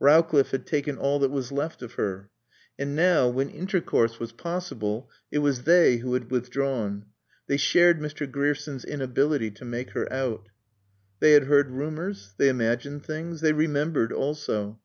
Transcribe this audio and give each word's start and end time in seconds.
Rowcliffe 0.00 0.50
had 0.50 0.66
taken 0.66 0.98
all 0.98 1.20
that 1.20 1.30
was 1.30 1.52
left 1.52 1.80
of 1.80 1.92
her. 1.92 2.28
And 2.76 2.96
now, 2.96 3.28
when 3.28 3.48
intercourse 3.48 4.18
was 4.18 4.32
possible, 4.32 5.08
it 5.30 5.38
was 5.38 5.62
they 5.62 5.98
who 5.98 6.14
had 6.14 6.28
withdrawn. 6.28 7.06
They 7.46 7.56
shared 7.56 8.00
Mr. 8.00 8.28
Grierson's 8.28 8.84
inability 8.84 9.52
to 9.52 9.64
make 9.64 9.90
her 9.90 10.12
out. 10.12 10.48
They 11.20 11.34
had 11.34 11.44
heard 11.44 11.70
rumors; 11.70 12.34
they 12.36 12.48
imagined 12.48 13.04
things; 13.06 13.42
they 13.42 13.52
remembered 13.52 14.10
also. 14.12 14.80